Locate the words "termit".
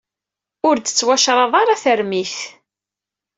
1.83-2.35